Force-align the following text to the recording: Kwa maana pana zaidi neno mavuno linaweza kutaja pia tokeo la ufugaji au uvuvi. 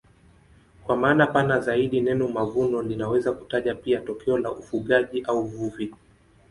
Kwa 0.85 0.97
maana 0.97 1.27
pana 1.27 1.59
zaidi 1.59 2.01
neno 2.01 2.27
mavuno 2.27 2.81
linaweza 2.81 3.31
kutaja 3.31 3.75
pia 3.75 3.99
tokeo 4.01 4.37
la 4.37 4.51
ufugaji 4.51 5.21
au 5.21 5.39
uvuvi. 5.39 5.93